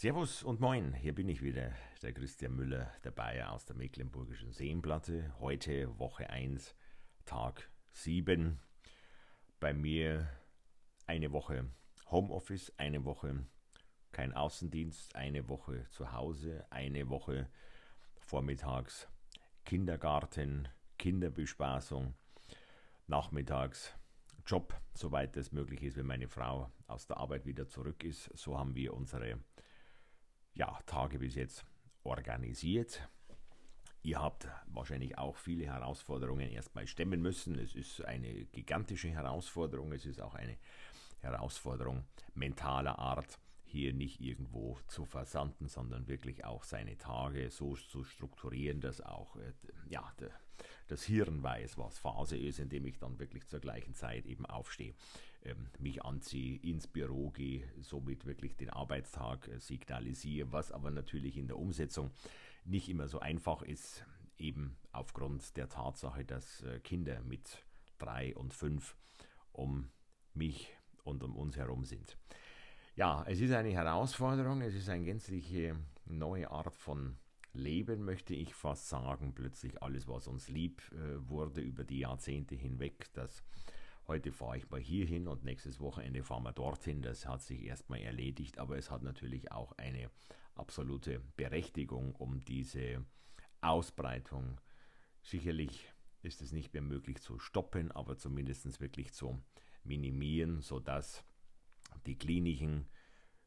Servus 0.00 0.42
und 0.42 0.60
moin, 0.60 0.94
hier 0.94 1.14
bin 1.14 1.28
ich 1.28 1.42
wieder, 1.42 1.74
der 2.00 2.14
Christian 2.14 2.56
Müller, 2.56 2.90
der 3.04 3.10
Bayer 3.10 3.52
aus 3.52 3.66
der 3.66 3.76
Mecklenburgischen 3.76 4.50
Seenplatte. 4.50 5.34
Heute 5.40 5.98
Woche 5.98 6.30
1, 6.30 6.74
Tag 7.26 7.70
7. 7.92 8.58
Bei 9.60 9.74
mir 9.74 10.26
eine 11.06 11.32
Woche 11.32 11.66
Homeoffice, 12.10 12.72
eine 12.78 13.04
Woche 13.04 13.44
kein 14.10 14.32
Außendienst, 14.32 15.14
eine 15.16 15.50
Woche 15.50 15.86
zu 15.90 16.14
Hause, 16.14 16.64
eine 16.70 17.10
Woche 17.10 17.50
vormittags 18.20 19.06
Kindergarten, 19.66 20.66
Kinderbespaßung, 20.96 22.14
nachmittags 23.06 23.94
Job, 24.46 24.74
soweit 24.94 25.36
es 25.36 25.52
möglich 25.52 25.82
ist, 25.82 25.98
wenn 25.98 26.06
meine 26.06 26.28
Frau 26.28 26.72
aus 26.86 27.06
der 27.06 27.18
Arbeit 27.18 27.44
wieder 27.44 27.68
zurück 27.68 28.02
ist. 28.02 28.30
So 28.34 28.58
haben 28.58 28.74
wir 28.74 28.94
unsere 28.94 29.38
ja, 30.60 30.78
Tage 30.84 31.18
bis 31.18 31.36
jetzt 31.36 31.64
organisiert. 32.04 33.08
Ihr 34.02 34.20
habt 34.20 34.46
wahrscheinlich 34.66 35.16
auch 35.16 35.36
viele 35.36 35.64
Herausforderungen 35.64 36.50
erstmal 36.50 36.86
stemmen 36.86 37.22
müssen. 37.22 37.58
Es 37.58 37.74
ist 37.74 38.04
eine 38.04 38.44
gigantische 38.44 39.08
Herausforderung. 39.08 39.90
Es 39.92 40.04
ist 40.04 40.20
auch 40.20 40.34
eine 40.34 40.58
Herausforderung 41.20 42.04
mentaler 42.34 42.98
Art, 42.98 43.38
hier 43.64 43.94
nicht 43.94 44.20
irgendwo 44.20 44.78
zu 44.86 45.06
versanden, 45.06 45.66
sondern 45.66 46.08
wirklich 46.08 46.44
auch 46.44 46.62
seine 46.62 46.98
Tage 46.98 47.50
so 47.50 47.74
zu 47.74 48.04
strukturieren, 48.04 48.82
dass 48.82 49.00
auch 49.00 49.36
äh, 49.36 49.54
ja, 49.88 50.12
das 50.88 51.04
Hirn 51.04 51.42
weiß, 51.42 51.78
was 51.78 51.98
Phase 51.98 52.36
ist, 52.36 52.58
indem 52.58 52.84
ich 52.84 52.98
dann 52.98 53.18
wirklich 53.18 53.46
zur 53.46 53.60
gleichen 53.60 53.94
Zeit 53.94 54.26
eben 54.26 54.44
aufstehe, 54.44 54.94
mich 55.78 56.04
anziehe, 56.04 56.58
ins 56.58 56.86
Büro 56.86 57.30
gehe, 57.30 57.66
somit 57.80 58.26
wirklich 58.26 58.56
den 58.56 58.70
Arbeitstag 58.70 59.48
äh, 59.48 59.58
signalisiere, 59.58 60.52
was 60.52 60.72
aber 60.72 60.90
natürlich 60.90 61.36
in 61.36 61.48
der 61.48 61.58
Umsetzung 61.58 62.10
nicht 62.64 62.88
immer 62.88 63.08
so 63.08 63.20
einfach 63.20 63.62
ist, 63.62 64.04
eben 64.36 64.76
aufgrund 64.92 65.56
der 65.56 65.68
Tatsache, 65.68 66.24
dass 66.24 66.62
äh, 66.62 66.80
Kinder 66.80 67.22
mit 67.22 67.64
drei 67.98 68.34
und 68.34 68.54
fünf 68.54 68.96
um 69.52 69.90
mich 70.34 70.72
und 71.04 71.22
um 71.22 71.36
uns 71.36 71.56
herum 71.56 71.84
sind. 71.84 72.16
Ja, 72.96 73.24
es 73.26 73.40
ist 73.40 73.52
eine 73.52 73.70
Herausforderung, 73.70 74.60
es 74.62 74.74
ist 74.74 74.88
eine 74.88 75.04
gänzliche 75.04 75.76
neue 76.04 76.50
Art 76.50 76.76
von 76.76 77.16
Leben, 77.52 78.04
möchte 78.04 78.34
ich 78.34 78.54
fast 78.54 78.88
sagen. 78.88 79.34
Plötzlich 79.34 79.82
alles, 79.82 80.06
was 80.06 80.26
uns 80.28 80.48
lieb 80.48 80.82
äh, 80.92 81.28
wurde 81.28 81.60
über 81.60 81.84
die 81.84 82.00
Jahrzehnte 82.00 82.54
hinweg, 82.54 83.12
das 83.12 83.42
heute 84.10 84.32
fahre 84.32 84.56
ich 84.56 84.68
mal 84.70 84.80
hierhin 84.80 85.28
und 85.28 85.44
nächstes 85.44 85.78
Wochenende 85.78 86.24
fahren 86.24 86.42
wir 86.42 86.52
dorthin. 86.52 87.00
Das 87.00 87.26
hat 87.26 87.42
sich 87.42 87.62
erstmal 87.62 88.00
erledigt, 88.00 88.58
aber 88.58 88.76
es 88.76 88.90
hat 88.90 89.04
natürlich 89.04 89.52
auch 89.52 89.70
eine 89.78 90.10
absolute 90.56 91.20
Berechtigung, 91.36 92.16
um 92.16 92.40
diese 92.40 93.06
Ausbreitung. 93.60 94.60
Sicherlich 95.22 95.92
ist 96.22 96.42
es 96.42 96.50
nicht 96.50 96.72
mehr 96.72 96.82
möglich 96.82 97.20
zu 97.20 97.38
stoppen, 97.38 97.92
aber 97.92 98.16
zumindest 98.16 98.80
wirklich 98.80 99.12
zu 99.12 99.40
minimieren, 99.84 100.60
sodass 100.60 101.22
die 102.04 102.18
Kliniken 102.18 102.88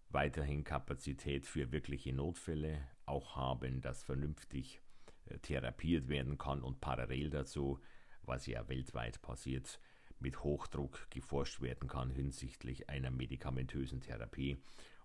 weiterhin 0.08 0.64
Kapazität 0.64 1.46
für 1.46 1.74
wirkliche 1.74 2.14
Notfälle 2.14 2.88
auch 3.06 3.36
haben, 3.36 3.82
dass 3.82 4.02
vernünftig 4.02 4.80
äh, 5.26 5.40
therapiert 5.40 6.08
werden 6.08 6.38
kann 6.38 6.64
und 6.64 6.80
parallel 6.80 7.32
dazu, 7.32 7.82
was 8.22 8.46
ja 8.46 8.66
weltweit 8.70 9.22
passiert, 9.22 9.82
mit 10.24 10.44
Hochdruck 10.44 11.08
geforscht 11.12 11.62
werden 11.62 11.88
kann 11.88 12.10
hinsichtlich 12.10 12.90
einer 12.90 13.12
medikamentösen 13.12 14.02
Therapie 14.02 14.58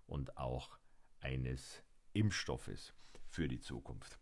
und 0.07 0.37
auch 0.37 0.79
eines 1.19 1.83
Impfstoffes 2.13 2.93
für 3.27 3.47
die 3.47 3.59
Zukunft. 3.59 4.17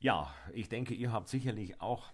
Ja, 0.00 0.34
ich 0.52 0.68
denke, 0.68 0.94
ihr 0.94 1.12
habt 1.12 1.28
sicherlich 1.28 1.80
auch 1.80 2.12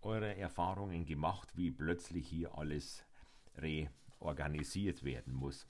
eure 0.00 0.36
Erfahrungen 0.36 1.04
gemacht, 1.04 1.56
wie 1.56 1.70
plötzlich 1.70 2.26
hier 2.28 2.56
alles 2.56 3.04
reorganisiert 3.56 5.04
werden 5.04 5.34
muss. 5.34 5.66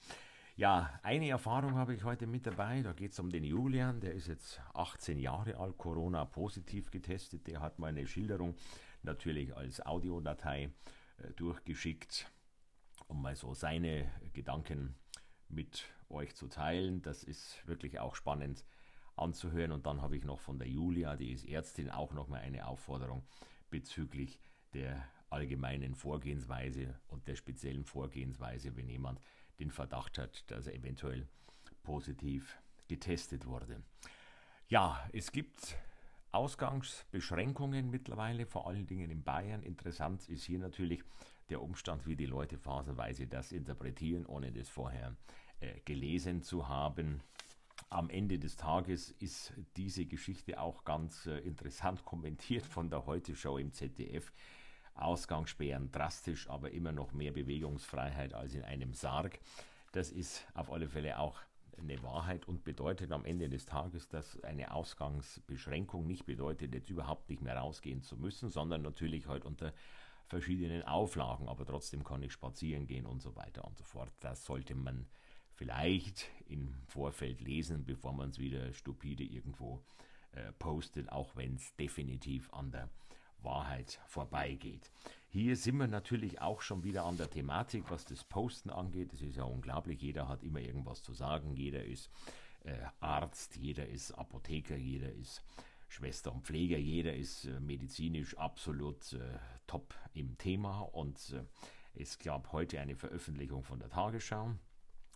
Ja, 0.55 0.99
eine 1.01 1.29
Erfahrung 1.29 1.75
habe 1.75 1.95
ich 1.95 2.03
heute 2.03 2.27
mit 2.27 2.45
dabei. 2.45 2.83
Da 2.83 2.93
geht 2.93 3.13
es 3.13 3.19
um 3.19 3.31
den 3.31 3.43
Julian, 3.43 3.99
der 3.99 4.13
ist 4.13 4.27
jetzt 4.27 4.61
18 4.75 5.17
Jahre 5.17 5.57
alt, 5.57 5.77
Corona 5.77 6.25
positiv 6.25 6.91
getestet. 6.91 7.47
Der 7.47 7.59
hat 7.59 7.79
meine 7.79 8.05
Schilderung 8.05 8.55
natürlich 9.01 9.55
als 9.57 9.83
Audiodatei 9.83 10.69
durchgeschickt, 11.35 12.31
um 13.07 13.21
mal 13.21 13.35
so 13.35 13.53
seine 13.53 14.11
Gedanken 14.33 14.95
mit 15.47 15.85
euch 16.09 16.35
zu 16.35 16.47
teilen. 16.47 17.01
Das 17.01 17.23
ist 17.23 17.65
wirklich 17.67 17.99
auch 17.99 18.15
spannend 18.15 18.65
anzuhören. 19.15 19.71
Und 19.71 19.85
dann 19.85 20.01
habe 20.01 20.17
ich 20.17 20.23
noch 20.23 20.39
von 20.39 20.59
der 20.59 20.67
Julia, 20.67 21.15
die 21.15 21.31
ist 21.31 21.45
Ärztin, 21.45 21.89
auch 21.89 22.13
nochmal 22.13 22.41
eine 22.41 22.67
Aufforderung 22.67 23.23
bezüglich 23.69 24.39
der 24.73 25.07
allgemeinen 25.29 25.95
Vorgehensweise 25.95 26.99
und 27.07 27.27
der 27.27 27.35
speziellen 27.35 27.85
Vorgehensweise, 27.85 28.75
wenn 28.75 28.87
jemand 28.87 29.19
den 29.59 29.71
Verdacht 29.71 30.17
hat, 30.17 30.49
dass 30.51 30.67
er 30.67 30.75
eventuell 30.75 31.27
positiv 31.81 32.57
getestet 32.87 33.45
wurde. 33.45 33.83
Ja, 34.67 35.07
es 35.11 35.31
gibt 35.31 35.75
Ausgangsbeschränkungen 36.33 37.89
mittlerweile, 37.91 38.45
vor 38.45 38.67
allen 38.67 38.87
Dingen 38.87 39.11
in 39.11 39.23
Bayern. 39.23 39.61
Interessant 39.61 40.27
ist 40.29 40.43
hier 40.43 40.59
natürlich 40.59 41.03
der 41.49 41.61
Umstand, 41.61 42.07
wie 42.07 42.15
die 42.15 42.25
Leute 42.25 42.57
phasenweise 42.57 43.27
das 43.27 43.51
interpretieren, 43.51 44.25
ohne 44.25 44.51
das 44.51 44.67
vorher 44.67 45.15
äh, 45.59 45.79
gelesen 45.85 46.41
zu 46.41 46.67
haben. 46.67 47.21
Am 47.89 48.09
Ende 48.09 48.39
des 48.39 48.55
Tages 48.55 49.11
ist 49.19 49.53
diese 49.77 50.05
Geschichte 50.05 50.59
auch 50.59 50.83
ganz 50.83 51.27
äh, 51.27 51.37
interessant 51.39 52.03
kommentiert 52.05 52.65
von 52.65 52.89
der 52.89 53.05
Heute 53.05 53.35
Show 53.35 53.57
im 53.57 53.71
ZDF. 53.71 54.33
Ausgangssperren 54.95 55.91
drastisch, 55.91 56.49
aber 56.49 56.71
immer 56.71 56.91
noch 56.91 57.13
mehr 57.13 57.31
Bewegungsfreiheit 57.31 58.33
als 58.33 58.55
in 58.55 58.63
einem 58.63 58.93
Sarg. 58.93 59.39
Das 59.91 60.11
ist 60.11 60.47
auf 60.55 60.71
alle 60.71 60.87
Fälle 60.87 61.19
auch 61.19 61.39
eine 61.79 62.01
Wahrheit 62.03 62.47
und 62.47 62.63
bedeutet 62.63 63.11
am 63.11 63.25
Ende 63.25 63.49
des 63.49 63.65
Tages, 63.65 64.07
dass 64.07 64.41
eine 64.43 64.73
Ausgangsbeschränkung 64.73 66.05
nicht 66.07 66.25
bedeutet, 66.25 66.73
jetzt 66.73 66.89
überhaupt 66.89 67.29
nicht 67.29 67.41
mehr 67.41 67.57
rausgehen 67.57 68.01
zu 68.01 68.17
müssen, 68.17 68.49
sondern 68.49 68.81
natürlich 68.81 69.27
halt 69.27 69.45
unter 69.45 69.73
verschiedenen 70.27 70.83
Auflagen, 70.83 71.47
aber 71.47 71.65
trotzdem 71.65 72.03
kann 72.03 72.23
ich 72.23 72.31
spazieren 72.31 72.87
gehen 72.87 73.05
und 73.05 73.21
so 73.21 73.35
weiter 73.35 73.65
und 73.65 73.77
so 73.77 73.83
fort. 73.83 74.11
Das 74.19 74.45
sollte 74.45 74.75
man 74.75 75.05
vielleicht 75.53 76.29
im 76.47 76.73
Vorfeld 76.87 77.41
lesen, 77.41 77.85
bevor 77.85 78.13
man 78.13 78.29
es 78.29 78.39
wieder 78.39 78.73
stupide 78.73 79.23
irgendwo 79.23 79.83
äh, 80.31 80.51
postet, 80.53 81.11
auch 81.11 81.35
wenn 81.35 81.55
es 81.55 81.75
definitiv 81.75 82.51
an 82.53 82.71
der 82.71 82.89
Wahrheit 83.41 83.99
vorbeigeht. 84.07 84.89
Hier 85.33 85.57
sind 85.57 85.77
wir 85.77 85.87
natürlich 85.87 86.41
auch 86.41 86.61
schon 86.61 86.83
wieder 86.83 87.05
an 87.05 87.17
der 87.17 87.27
Thematik, 87.27 87.89
was 87.89 88.05
das 88.05 88.23
Posten 88.23 88.69
angeht. 88.69 89.11
Es 89.13 89.23
ist 89.23 89.35
ja 89.35 89.45
unglaublich, 89.45 89.99
jeder 89.99 90.27
hat 90.27 90.43
immer 90.43 90.59
irgendwas 90.59 91.01
zu 91.01 91.11
sagen, 91.11 91.55
jeder 91.55 91.83
ist 91.83 92.11
äh, 92.65 92.77
Arzt, 92.99 93.55
jeder 93.55 93.87
ist 93.87 94.11
Apotheker, 94.11 94.75
jeder 94.75 95.11
ist 95.11 95.41
Schwester 95.87 96.31
und 96.31 96.45
Pfleger, 96.45 96.77
jeder 96.77 97.15
ist 97.15 97.45
äh, 97.45 97.59
medizinisch 97.59 98.37
absolut 98.37 99.13
äh, 99.13 99.39
top 99.65 99.95
im 100.13 100.37
Thema 100.37 100.81
und 100.81 101.17
äh, 101.31 101.43
es 101.99 102.19
gab 102.19 102.51
heute 102.51 102.79
eine 102.79 102.95
Veröffentlichung 102.95 103.63
von 103.63 103.79
der 103.79 103.89
Tagesschau 103.89 104.51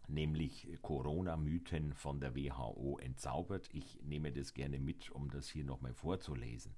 nämlich 0.10 0.68
Corona-Mythen 0.82 1.94
von 1.94 2.22
der 2.22 2.34
WHO 2.34 2.98
entzaubert. 3.00 3.70
Ich 3.74 4.00
nehme 4.04 4.32
das 4.32 4.54
gerne 4.54 4.80
mit, 4.80 5.12
um 5.12 5.30
das 5.30 5.50
hier 5.50 5.66
nochmal 5.66 5.94
vorzulesen. 5.94 6.74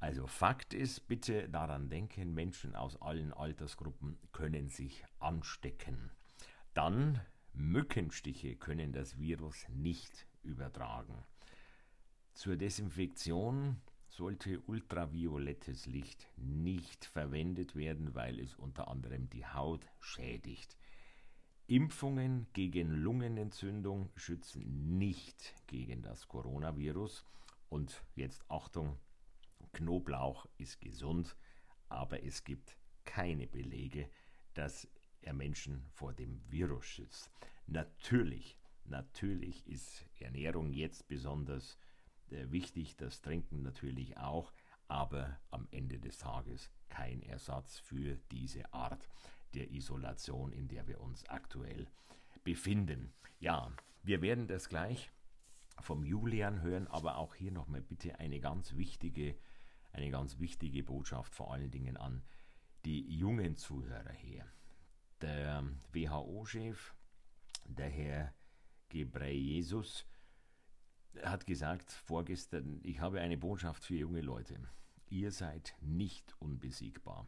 Also 0.00 0.26
Fakt 0.26 0.72
ist, 0.72 1.06
bitte 1.08 1.48
daran 1.50 1.90
denken, 1.90 2.32
Menschen 2.32 2.74
aus 2.74 3.00
allen 3.02 3.34
Altersgruppen 3.34 4.18
können 4.32 4.70
sich 4.70 5.04
anstecken. 5.18 6.10
Dann 6.72 7.20
Mückenstiche 7.52 8.56
können 8.56 8.92
das 8.92 9.18
Virus 9.18 9.66
nicht 9.68 10.26
übertragen. 10.42 11.22
Zur 12.32 12.56
Desinfektion 12.56 13.76
sollte 14.08 14.60
ultraviolettes 14.60 15.84
Licht 15.84 16.26
nicht 16.36 17.04
verwendet 17.04 17.76
werden, 17.76 18.14
weil 18.14 18.40
es 18.40 18.54
unter 18.54 18.88
anderem 18.88 19.28
die 19.28 19.46
Haut 19.46 19.86
schädigt. 20.00 20.78
Impfungen 21.66 22.46
gegen 22.52 22.90
Lungenentzündung 22.90 24.10
schützen 24.16 24.98
nicht 24.98 25.54
gegen 25.66 26.02
das 26.02 26.26
Coronavirus. 26.26 27.24
Und 27.68 28.02
jetzt 28.16 28.44
Achtung, 28.48 28.98
Knoblauch 29.72 30.46
ist 30.58 30.80
gesund, 30.80 31.36
aber 31.88 32.22
es 32.24 32.44
gibt 32.44 32.76
keine 33.04 33.46
Belege, 33.46 34.08
dass 34.54 34.88
er 35.22 35.34
Menschen 35.34 35.84
vor 35.92 36.12
dem 36.12 36.40
Virus 36.48 36.86
schützt. 36.86 37.30
Natürlich, 37.66 38.58
natürlich 38.84 39.66
ist 39.66 40.06
Ernährung 40.18 40.72
jetzt 40.72 41.08
besonders 41.08 41.78
äh, 42.30 42.50
wichtig, 42.50 42.96
das 42.96 43.20
Trinken 43.20 43.62
natürlich 43.62 44.16
auch, 44.16 44.52
aber 44.88 45.38
am 45.50 45.68
Ende 45.70 45.98
des 45.98 46.18
Tages 46.18 46.70
kein 46.88 47.22
Ersatz 47.22 47.78
für 47.78 48.16
diese 48.30 48.72
Art 48.72 49.08
der 49.54 49.70
Isolation, 49.70 50.52
in 50.52 50.68
der 50.68 50.86
wir 50.86 51.00
uns 51.00 51.24
aktuell 51.28 51.86
befinden. 52.44 53.12
Ja, 53.38 53.72
wir 54.02 54.22
werden 54.22 54.46
das 54.46 54.68
gleich 54.68 55.10
vom 55.80 56.04
Julian 56.04 56.62
hören, 56.62 56.86
aber 56.88 57.16
auch 57.16 57.34
hier 57.34 57.52
nochmal 57.52 57.80
bitte 57.80 58.18
eine 58.18 58.40
ganz 58.40 58.76
wichtige, 58.76 59.36
eine 59.92 60.10
ganz 60.10 60.38
wichtige 60.38 60.82
Botschaft 60.82 61.34
vor 61.34 61.52
allen 61.52 61.70
Dingen 61.70 61.96
an 61.96 62.22
die 62.84 63.02
jungen 63.14 63.56
Zuhörer 63.56 64.12
her. 64.12 64.46
Der 65.20 65.64
WHO-Chef, 65.92 66.94
der 67.66 67.88
Herr 67.88 68.34
Gebreyesus, 68.88 70.06
hat 71.22 71.46
gesagt 71.46 71.90
vorgestern, 71.90 72.80
ich 72.82 73.00
habe 73.00 73.20
eine 73.20 73.36
Botschaft 73.36 73.84
für 73.84 73.96
junge 73.96 74.20
Leute. 74.20 74.58
Ihr 75.08 75.32
seid 75.32 75.74
nicht 75.80 76.34
unbesiegbar. 76.38 77.26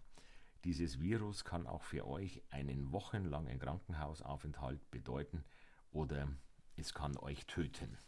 Dieses 0.65 1.01
Virus 1.01 1.45
kann 1.45 1.67
auch 1.67 1.83
für 1.83 2.07
euch 2.07 2.41
einen 2.51 2.93
wochenlangen 2.93 3.59
Krankenhausaufenthalt 3.59 4.91
bedeuten 4.93 5.45
oder 5.91 6.29
es 6.77 6.95
kann 6.95 7.17
euch 7.19 7.47
töten. 7.47 7.99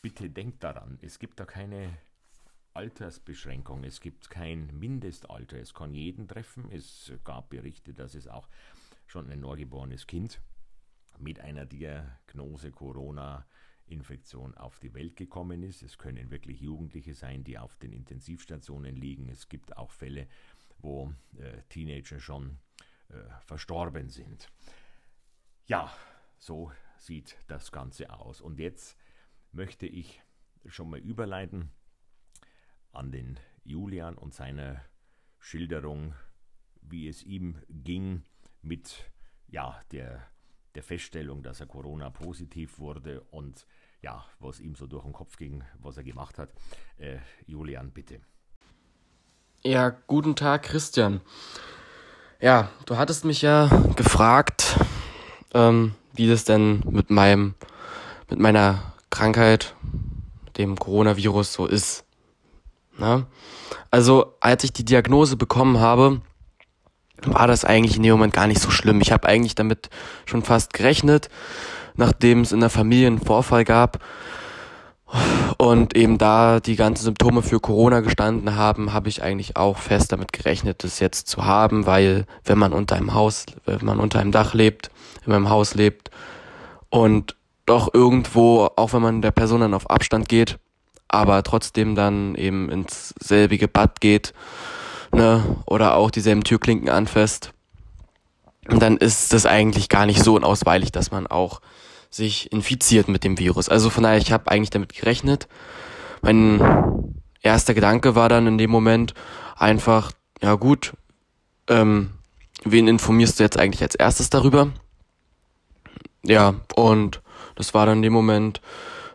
Bitte 0.00 0.30
denkt 0.30 0.62
daran, 0.62 0.98
es 1.02 1.18
gibt 1.18 1.40
da 1.40 1.44
keine 1.44 1.98
Altersbeschränkung, 2.76 3.84
es 3.84 4.00
gibt 4.00 4.30
kein 4.30 4.78
Mindestalter, 4.78 5.58
es 5.58 5.74
kann 5.74 5.94
jeden 5.94 6.28
treffen. 6.28 6.70
Es 6.70 7.12
gab 7.24 7.48
Berichte, 7.48 7.94
dass 7.94 8.14
es 8.14 8.28
auch 8.28 8.48
schon 9.06 9.30
ein 9.30 9.40
neugeborenes 9.40 10.06
Kind 10.06 10.40
mit 11.18 11.40
einer 11.40 11.64
Diagnose 11.64 12.70
Corona-Infektion 12.70 14.54
auf 14.56 14.78
die 14.78 14.92
Welt 14.92 15.16
gekommen 15.16 15.62
ist. 15.62 15.82
Es 15.82 15.96
können 15.96 16.30
wirklich 16.30 16.60
Jugendliche 16.60 17.14
sein, 17.14 17.44
die 17.44 17.58
auf 17.58 17.76
den 17.76 17.92
Intensivstationen 17.92 18.94
liegen. 18.94 19.28
Es 19.28 19.48
gibt 19.48 19.76
auch 19.76 19.90
Fälle, 19.90 20.28
wo 20.78 21.12
äh, 21.38 21.62
Teenager 21.70 22.20
schon 22.20 22.58
äh, 23.08 23.14
verstorben 23.40 24.10
sind. 24.10 24.50
Ja, 25.66 25.92
so 26.38 26.70
sieht 26.98 27.38
das 27.48 27.72
Ganze 27.72 28.10
aus. 28.10 28.40
Und 28.42 28.60
jetzt 28.60 28.98
möchte 29.52 29.86
ich 29.86 30.20
schon 30.66 30.90
mal 30.90 31.00
überleiten 31.00 31.70
an 32.96 33.12
den 33.12 33.38
Julian 33.64 34.16
und 34.16 34.34
seine 34.34 34.80
Schilderung, 35.38 36.14
wie 36.80 37.08
es 37.08 37.22
ihm 37.22 37.56
ging 37.68 38.22
mit 38.62 39.10
ja, 39.48 39.80
der, 39.92 40.26
der 40.74 40.82
Feststellung, 40.82 41.42
dass 41.42 41.60
er 41.60 41.66
Corona 41.66 42.10
positiv 42.10 42.78
wurde 42.78 43.20
und 43.30 43.66
ja, 44.02 44.24
was 44.38 44.60
ihm 44.60 44.74
so 44.74 44.86
durch 44.86 45.04
den 45.04 45.12
Kopf 45.12 45.36
ging, 45.36 45.64
was 45.78 45.96
er 45.96 46.04
gemacht 46.04 46.38
hat. 46.38 46.50
Äh, 46.98 47.18
Julian, 47.46 47.90
bitte. 47.90 48.20
Ja, 49.62 49.90
guten 49.90 50.36
Tag, 50.36 50.64
Christian. 50.64 51.20
Ja, 52.40 52.70
du 52.84 52.96
hattest 52.96 53.24
mich 53.24 53.42
ja 53.42 53.68
gefragt, 53.96 54.78
ähm, 55.54 55.94
wie 56.12 56.28
das 56.28 56.44
denn 56.44 56.82
mit 56.90 57.10
meinem, 57.10 57.54
mit 58.30 58.38
meiner 58.38 58.94
Krankheit, 59.10 59.74
dem 60.56 60.78
Coronavirus 60.78 61.52
so 61.52 61.66
ist. 61.66 62.05
Na? 62.98 63.26
Also, 63.90 64.34
als 64.40 64.64
ich 64.64 64.72
die 64.72 64.84
Diagnose 64.84 65.36
bekommen 65.36 65.78
habe, 65.78 66.20
war 67.24 67.46
das 67.46 67.64
eigentlich 67.64 67.96
in 67.96 68.02
dem 68.02 68.12
Moment 68.12 68.34
gar 68.34 68.46
nicht 68.46 68.60
so 68.60 68.70
schlimm. 68.70 69.00
Ich 69.00 69.12
habe 69.12 69.28
eigentlich 69.28 69.54
damit 69.54 69.88
schon 70.26 70.42
fast 70.42 70.72
gerechnet, 70.72 71.28
nachdem 71.94 72.40
es 72.40 72.52
in 72.52 72.60
der 72.60 72.70
Familie 72.70 73.06
einen 73.06 73.20
Vorfall 73.20 73.64
gab 73.64 74.00
und 75.56 75.96
eben 75.96 76.18
da 76.18 76.60
die 76.60 76.76
ganzen 76.76 77.04
Symptome 77.04 77.42
für 77.42 77.60
Corona 77.60 78.00
gestanden 78.00 78.56
haben, 78.56 78.92
habe 78.92 79.08
ich 79.08 79.22
eigentlich 79.22 79.56
auch 79.56 79.78
fest 79.78 80.12
damit 80.12 80.32
gerechnet, 80.32 80.84
das 80.84 80.98
jetzt 80.98 81.28
zu 81.28 81.44
haben, 81.44 81.86
weil 81.86 82.26
wenn 82.44 82.58
man 82.58 82.72
unter 82.72 82.96
einem 82.96 83.14
Haus, 83.14 83.46
wenn 83.64 83.84
man 83.84 84.00
unter 84.00 84.20
einem 84.20 84.32
Dach 84.32 84.52
lebt, 84.52 84.90
in 85.24 85.32
einem 85.32 85.48
Haus 85.48 85.74
lebt 85.74 86.10
und 86.90 87.36
doch 87.66 87.92
irgendwo, 87.94 88.68
auch 88.76 88.92
wenn 88.92 89.02
man 89.02 89.22
der 89.22 89.30
Person 89.30 89.60
dann 89.60 89.74
auf 89.74 89.90
Abstand 89.90 90.28
geht, 90.28 90.58
aber 91.08 91.42
trotzdem 91.42 91.94
dann 91.94 92.34
eben 92.34 92.70
ins 92.70 93.14
selbige 93.20 93.68
Bad 93.68 94.00
geht, 94.00 94.34
ne, 95.12 95.42
oder 95.66 95.96
auch 95.96 96.10
dieselben 96.10 96.44
Türklinken 96.44 96.88
anfasst, 96.88 97.52
dann 98.68 98.96
ist 98.96 99.32
das 99.32 99.46
eigentlich 99.46 99.88
gar 99.88 100.06
nicht 100.06 100.22
so 100.22 100.34
unausweilig, 100.34 100.92
dass 100.92 101.10
man 101.10 101.26
auch 101.26 101.60
sich 102.10 102.52
infiziert 102.52 103.08
mit 103.08 103.24
dem 103.24 103.38
Virus. 103.38 103.68
Also 103.68 103.90
von 103.90 104.02
daher, 104.02 104.18
ich 104.18 104.32
habe 104.32 104.50
eigentlich 104.50 104.70
damit 104.70 104.94
gerechnet. 104.94 105.48
Mein 106.22 107.14
erster 107.42 107.74
Gedanke 107.74 108.14
war 108.14 108.28
dann 108.28 108.46
in 108.46 108.58
dem 108.58 108.70
Moment 108.70 109.14
einfach, 109.56 110.12
ja 110.42 110.54
gut, 110.54 110.94
ähm, 111.68 112.10
wen 112.64 112.88
informierst 112.88 113.38
du 113.38 113.44
jetzt 113.44 113.58
eigentlich 113.58 113.82
als 113.82 113.94
erstes 113.94 114.30
darüber? 114.30 114.72
Ja, 116.24 116.54
und 116.74 117.22
das 117.54 117.74
war 117.74 117.86
dann 117.86 117.98
in 117.98 118.02
dem 118.02 118.12
Moment 118.12 118.60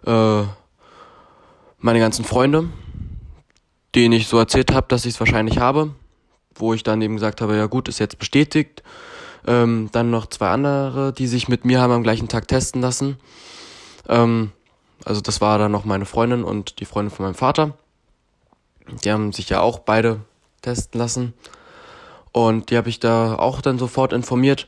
äh, 0.06 0.44
meine 1.82 2.00
ganzen 2.00 2.24
Freunde, 2.24 2.70
denen 3.96 4.14
ich 4.14 4.28
so 4.28 4.38
erzählt 4.38 4.72
habe, 4.72 4.88
dass 4.88 5.06
ich 5.06 5.16
es 5.16 5.20
wahrscheinlich 5.20 5.58
habe, 5.58 5.94
wo 6.56 6.74
ich 6.74 6.84
dann 6.84 7.02
eben 7.02 7.16
gesagt 7.16 7.42
habe, 7.42 7.58
ja 7.58 7.66
gut, 7.66 7.88
ist 7.88 8.00
jetzt 8.00 8.20
bestätigt. 8.20 8.84
Ähm, 9.48 9.90
dann 9.92 10.12
noch 10.12 10.28
zwei 10.28 10.50
andere, 10.50 11.12
die 11.14 11.26
sich 11.26 11.48
mit 11.48 11.66
mir 11.66 11.82
haben 11.82 11.92
am 11.92 12.04
gleichen 12.04 12.28
Tag 12.28 12.48
testen 12.48 12.82
lassen. 12.82 13.18
Ähm, 14.08 14.52
also 15.04 15.20
das 15.20 15.42
war 15.42 15.58
dann 15.58 15.72
noch 15.72 15.84
meine 15.84 16.06
Freundin 16.06 16.44
und 16.44 16.80
die 16.80 16.86
Freundin 16.86 17.14
von 17.14 17.26
meinem 17.26 17.36
Vater. 17.36 17.76
Die 19.04 19.12
haben 19.12 19.34
sich 19.34 19.50
ja 19.50 19.62
auch 19.62 19.80
beide 19.80 20.20
testen 20.62 21.00
lassen. 21.00 21.34
Und 22.32 22.70
die 22.70 22.78
habe 22.78 22.90
ich 22.90 23.00
da 23.00 23.36
auch 23.36 23.62
dann 23.62 23.80
sofort 23.80 24.14
informiert, 24.14 24.68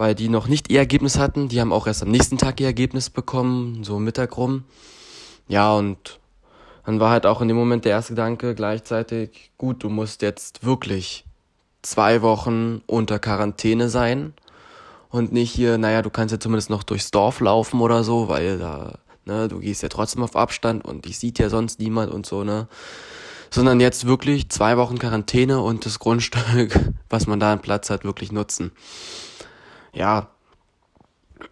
weil 0.00 0.14
die 0.14 0.30
noch 0.30 0.48
nicht 0.48 0.72
ihr 0.72 0.78
Ergebnis 0.78 1.18
hatten. 1.18 1.50
Die 1.50 1.60
haben 1.60 1.74
auch 1.74 1.86
erst 1.86 2.02
am 2.02 2.10
nächsten 2.10 2.38
Tag 2.38 2.58
ihr 2.58 2.66
Ergebnis 2.66 3.10
bekommen, 3.10 3.84
so 3.84 3.98
Mittag 3.98 4.38
rum. 4.38 4.64
Ja, 5.46 5.74
und 5.74 6.18
dann 6.86 7.00
war 7.00 7.10
halt 7.10 7.26
auch 7.26 7.42
in 7.42 7.48
dem 7.48 7.56
Moment 7.58 7.84
der 7.84 7.92
erste 7.92 8.14
Gedanke 8.14 8.54
gleichzeitig, 8.54 9.50
gut, 9.58 9.82
du 9.82 9.90
musst 9.90 10.22
jetzt 10.22 10.64
wirklich 10.64 11.26
zwei 11.82 12.22
Wochen 12.22 12.80
unter 12.86 13.18
Quarantäne 13.18 13.90
sein 13.90 14.32
und 15.10 15.34
nicht 15.34 15.52
hier, 15.52 15.76
naja, 15.76 16.00
du 16.00 16.08
kannst 16.08 16.32
ja 16.32 16.40
zumindest 16.40 16.70
noch 16.70 16.82
durchs 16.82 17.10
Dorf 17.10 17.40
laufen 17.40 17.82
oder 17.82 18.02
so, 18.02 18.30
weil 18.30 18.58
da, 18.58 18.94
ne, 19.26 19.48
du 19.48 19.58
gehst 19.58 19.82
ja 19.82 19.90
trotzdem 19.90 20.22
auf 20.22 20.34
Abstand 20.34 20.82
und 20.82 21.04
dich 21.04 21.18
sieht 21.18 21.38
ja 21.38 21.50
sonst 21.50 21.78
niemand 21.78 22.10
und 22.10 22.24
so, 22.24 22.42
ne. 22.42 22.68
Sondern 23.50 23.80
jetzt 23.80 24.06
wirklich 24.06 24.48
zwei 24.48 24.78
Wochen 24.78 24.98
Quarantäne 24.98 25.60
und 25.60 25.84
das 25.84 25.98
Grundstück, 25.98 26.72
was 27.10 27.26
man 27.26 27.38
da 27.38 27.52
an 27.52 27.60
Platz 27.60 27.90
hat, 27.90 28.04
wirklich 28.04 28.32
nutzen. 28.32 28.72
Ja. 29.92 30.28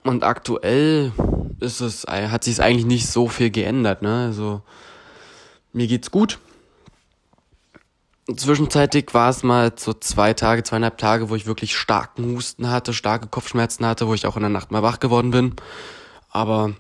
Und 0.05 0.25
aktuell 0.25 1.13
ist 1.61 1.81
es, 1.81 2.05
hat 2.05 2.45
sich 2.45 2.63
eigentlich 2.63 2.87
nicht 2.87 3.07
so 3.09 3.29
viel 3.29 3.51
geändert, 3.51 4.03
ne. 4.03 4.27
Also, 4.27 4.63
mir 5.73 5.87
geht's 5.87 6.11
gut 6.11 6.39
Zwischenzeitlich 8.37 9.15
war 9.15 9.31
es 9.31 9.43
mal 9.43 9.73
so 9.77 9.95
zwei 9.95 10.35
Tage, 10.35 10.63
zweieinhalb 10.63 10.99
Tage, 10.99 11.31
wo 11.31 11.35
ich 11.35 11.47
wirklich 11.47 11.75
starken 11.75 12.27
Husten 12.35 12.69
hatte, 12.69 12.93
starke 12.93 13.27
Kopfschmerzen 13.27 13.87
hatte, 13.87 14.07
wo 14.07 14.13
ich 14.13 14.27
auch 14.27 14.37
in 14.37 14.43
der 14.43 14.51
Nacht 14.51 14.71
mal 14.71 14.83
wach 14.83 15.01
geworden 15.01 15.31
bin. 15.31 15.55
Aber 16.29 16.75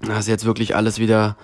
das 0.00 0.20
ist 0.20 0.28
jetzt 0.28 0.46
wirklich 0.46 0.74
alles 0.74 0.98
wieder 0.98 1.36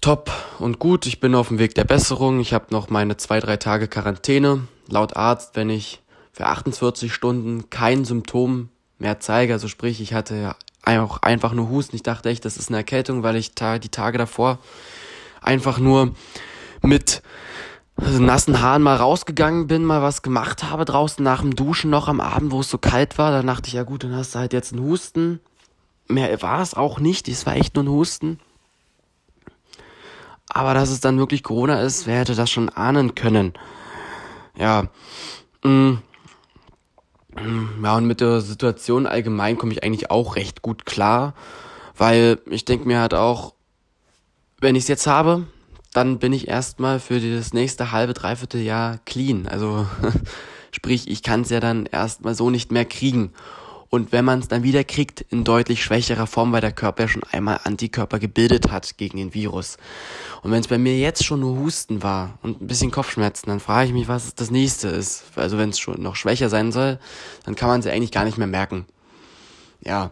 top 0.00 0.30
und 0.60 0.78
gut. 0.78 1.06
Ich 1.06 1.18
bin 1.18 1.34
auf 1.34 1.48
dem 1.48 1.58
Weg 1.58 1.74
der 1.74 1.82
Besserung. 1.82 2.38
Ich 2.38 2.54
habe 2.54 2.66
noch 2.70 2.88
meine 2.88 3.16
zwei, 3.16 3.40
drei 3.40 3.56
Tage 3.56 3.88
Quarantäne. 3.88 4.68
Laut 4.86 5.16
Arzt, 5.16 5.56
wenn 5.56 5.68
ich 5.68 6.00
für 6.36 6.46
48 6.46 7.14
Stunden 7.14 7.70
kein 7.70 8.04
Symptom 8.04 8.68
mehr 8.98 9.20
zeige, 9.20 9.54
also 9.54 9.68
sprich, 9.68 10.02
ich 10.02 10.12
hatte 10.12 10.54
auch 10.84 11.22
einfach 11.22 11.54
nur 11.54 11.70
Husten. 11.70 11.96
Ich 11.96 12.02
dachte 12.02 12.28
echt, 12.28 12.44
das 12.44 12.58
ist 12.58 12.68
eine 12.68 12.76
Erkältung, 12.76 13.22
weil 13.22 13.36
ich 13.36 13.54
die 13.54 13.88
Tage 13.88 14.18
davor 14.18 14.58
einfach 15.40 15.78
nur 15.78 16.14
mit 16.82 17.22
nassen 17.96 18.60
Haaren 18.60 18.82
mal 18.82 18.96
rausgegangen 18.96 19.66
bin, 19.66 19.86
mal 19.86 20.02
was 20.02 20.20
gemacht 20.20 20.62
habe 20.62 20.84
draußen 20.84 21.24
nach 21.24 21.40
dem 21.40 21.56
Duschen 21.56 21.88
noch 21.88 22.06
am 22.06 22.20
Abend, 22.20 22.52
wo 22.52 22.60
es 22.60 22.68
so 22.68 22.76
kalt 22.76 23.16
war, 23.16 23.30
dann 23.30 23.46
dachte 23.46 23.68
ich, 23.68 23.72
ja 23.72 23.84
gut, 23.84 24.04
dann 24.04 24.14
hast 24.14 24.34
du 24.34 24.38
halt 24.38 24.52
jetzt 24.52 24.74
einen 24.74 24.84
Husten. 24.84 25.40
Mehr 26.06 26.42
war 26.42 26.60
es 26.60 26.74
auch 26.74 27.00
nicht, 27.00 27.28
es 27.28 27.46
war 27.46 27.56
echt 27.56 27.74
nur 27.74 27.84
ein 27.84 27.90
Husten. 27.90 28.40
Aber 30.50 30.74
dass 30.74 30.90
es 30.90 31.00
dann 31.00 31.18
wirklich 31.18 31.42
Corona 31.42 31.80
ist, 31.80 32.06
wer 32.06 32.18
hätte 32.18 32.34
das 32.34 32.50
schon 32.50 32.68
ahnen 32.68 33.14
können? 33.14 33.54
Ja. 34.58 34.88
Mm. 35.64 35.94
Ja, 37.82 37.96
und 37.96 38.06
mit 38.06 38.20
der 38.20 38.40
Situation 38.40 39.06
allgemein 39.06 39.58
komme 39.58 39.72
ich 39.72 39.84
eigentlich 39.84 40.10
auch 40.10 40.36
recht 40.36 40.62
gut 40.62 40.86
klar, 40.86 41.34
weil 41.96 42.38
ich 42.50 42.64
denke 42.64 42.86
mir 42.86 43.00
halt 43.00 43.14
auch, 43.14 43.54
wenn 44.60 44.74
ich 44.74 44.84
es 44.84 44.88
jetzt 44.88 45.06
habe, 45.06 45.46
dann 45.92 46.18
bin 46.18 46.32
ich 46.32 46.48
erstmal 46.48 47.00
für 47.00 47.20
das 47.20 47.52
nächste 47.54 47.92
halbe, 47.92 48.14
dreiviertel 48.14 48.60
Jahr 48.60 48.98
clean. 49.04 49.46
Also 49.46 49.86
sprich, 50.70 51.08
ich 51.08 51.22
kann 51.22 51.42
es 51.42 51.50
ja 51.50 51.60
dann 51.60 51.86
erstmal 51.86 52.34
so 52.34 52.50
nicht 52.50 52.70
mehr 52.72 52.84
kriegen. 52.84 53.32
Und 53.88 54.12
wenn 54.12 54.24
man 54.24 54.40
es 54.40 54.48
dann 54.48 54.62
wieder 54.62 54.84
kriegt, 54.84 55.20
in 55.30 55.44
deutlich 55.44 55.82
schwächerer 55.82 56.26
Form, 56.26 56.52
weil 56.52 56.60
der 56.60 56.72
Körper 56.72 57.04
ja 57.04 57.08
schon 57.08 57.22
einmal 57.24 57.60
Antikörper 57.64 58.18
gebildet 58.18 58.70
hat 58.70 58.98
gegen 58.98 59.18
den 59.18 59.34
Virus. 59.34 59.76
Und 60.42 60.50
wenn 60.50 60.60
es 60.60 60.68
bei 60.68 60.78
mir 60.78 60.98
jetzt 60.98 61.24
schon 61.24 61.40
nur 61.40 61.56
Husten 61.56 62.02
war 62.02 62.38
und 62.42 62.60
ein 62.60 62.66
bisschen 62.66 62.90
Kopfschmerzen, 62.90 63.48
dann 63.48 63.60
frage 63.60 63.88
ich 63.88 63.92
mich, 63.92 64.08
was 64.08 64.34
das 64.34 64.50
nächste 64.50 64.88
ist. 64.88 65.24
Also 65.36 65.58
wenn 65.58 65.70
es 65.70 65.78
schon 65.78 66.02
noch 66.02 66.16
schwächer 66.16 66.48
sein 66.48 66.72
soll, 66.72 66.98
dann 67.44 67.54
kann 67.54 67.68
man 67.68 67.80
es 67.80 67.86
ja 67.86 67.92
eigentlich 67.92 68.12
gar 68.12 68.24
nicht 68.24 68.38
mehr 68.38 68.46
merken. 68.46 68.86
Ja. 69.80 70.10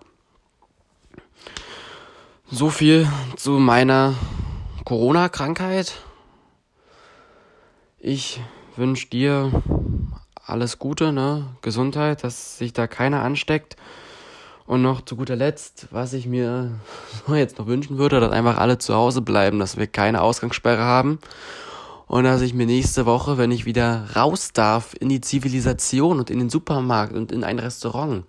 So 2.50 2.70
viel 2.70 3.08
zu 3.36 3.52
meiner 3.52 4.14
Corona-Krankheit. 4.84 5.94
Ich 7.98 8.40
wünsche 8.76 9.08
dir 9.08 9.50
alles 10.46 10.78
Gute, 10.78 11.12
ne? 11.12 11.46
Gesundheit, 11.62 12.22
dass 12.22 12.58
sich 12.58 12.72
da 12.72 12.86
keiner 12.86 13.22
ansteckt. 13.22 13.76
Und 14.66 14.80
noch 14.80 15.02
zu 15.02 15.16
guter 15.16 15.36
Letzt, 15.36 15.88
was 15.90 16.14
ich 16.14 16.26
mir 16.26 16.78
jetzt 17.28 17.58
noch 17.58 17.66
wünschen 17.66 17.98
würde, 17.98 18.20
dass 18.20 18.32
einfach 18.32 18.58
alle 18.58 18.78
zu 18.78 18.94
Hause 18.94 19.20
bleiben, 19.20 19.58
dass 19.58 19.76
wir 19.76 19.86
keine 19.86 20.22
Ausgangssperre 20.22 20.82
haben. 20.82 21.18
Und 22.06 22.24
dass 22.24 22.42
ich 22.42 22.54
mir 22.54 22.66
nächste 22.66 23.06
Woche, 23.06 23.38
wenn 23.38 23.50
ich 23.50 23.64
wieder 23.64 24.08
raus 24.14 24.52
darf 24.52 24.94
in 24.98 25.08
die 25.08 25.22
Zivilisation 25.22 26.18
und 26.18 26.30
in 26.30 26.38
den 26.38 26.50
Supermarkt 26.50 27.14
und 27.14 27.32
in 27.32 27.44
ein 27.44 27.58
Restaurant, 27.58 28.24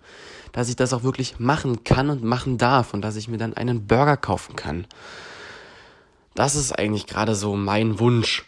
dass 0.52 0.70
ich 0.70 0.76
das 0.76 0.94
auch 0.94 1.02
wirklich 1.02 1.38
machen 1.38 1.84
kann 1.84 2.08
und 2.08 2.24
machen 2.24 2.56
darf 2.56 2.94
und 2.94 3.02
dass 3.02 3.16
ich 3.16 3.28
mir 3.28 3.36
dann 3.36 3.54
einen 3.54 3.86
Burger 3.86 4.16
kaufen 4.16 4.56
kann. 4.56 4.86
Das 6.34 6.54
ist 6.54 6.72
eigentlich 6.72 7.06
gerade 7.06 7.34
so 7.34 7.54
mein 7.54 7.98
Wunsch. 7.98 8.46